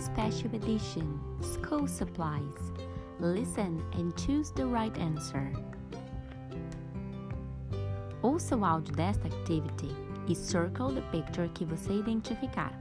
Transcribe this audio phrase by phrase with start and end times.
[0.00, 2.72] Special Edition School Supplies.
[3.20, 5.52] Listen and choose the right answer.
[8.22, 9.94] Ouça o áudio desta activity
[10.26, 12.72] e circle the picture que você identificar.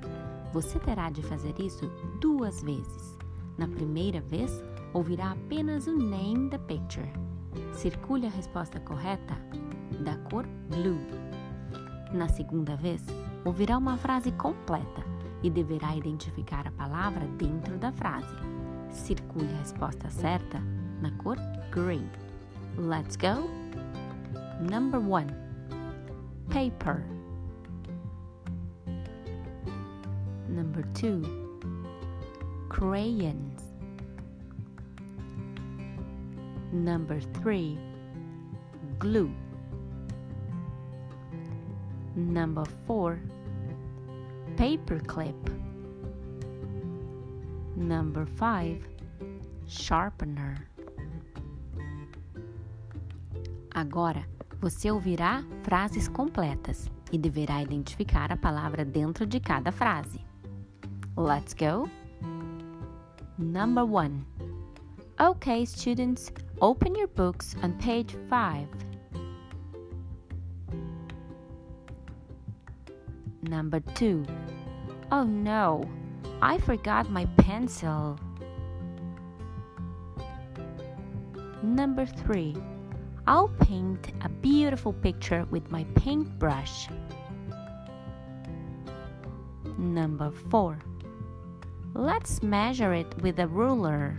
[0.54, 3.18] Você terá de fazer isso duas vezes.
[3.57, 7.11] Na primeira vez, ouvirá apenas o name da picture.
[7.74, 9.36] Circule a resposta correta
[10.06, 11.01] da cor blue.
[12.14, 13.04] Na segunda vez,
[13.43, 18.36] ouvirá uma frase completa e deverá identificar a palavra dentro da frase.
[18.92, 20.60] Circule a resposta certa
[21.02, 21.38] na cor
[21.71, 22.10] green.
[22.78, 23.50] Let's go!
[24.60, 25.33] Number one,
[26.50, 27.04] paper.
[30.50, 31.21] Number two,
[32.69, 33.61] crayons.
[36.73, 37.78] Number three,
[39.00, 39.31] glue.
[42.16, 43.19] Number four,
[44.59, 45.33] paperclip.
[47.77, 48.85] Number five,
[49.66, 50.67] sharpener.
[53.73, 54.25] Agora
[54.59, 60.19] você ouvirá frases completas e deverá identificar a palavra dentro de cada frase.
[61.16, 61.89] Let's go!
[63.38, 64.25] Number one.
[65.21, 68.67] Okay, students, open your books on page 5.
[73.41, 74.38] Number 2.
[75.11, 75.89] Oh no,
[76.41, 78.19] I forgot my pencil.
[81.63, 82.55] Number 3.
[83.25, 86.89] I'll paint a beautiful picture with my paintbrush.
[89.77, 90.79] Number 4.
[91.95, 94.16] Let's measure it with a ruler.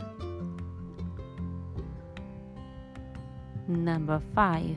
[3.69, 4.77] Number 5.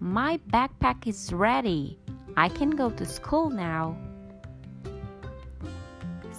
[0.00, 1.98] My backpack is ready.
[2.36, 4.07] I can go to school now.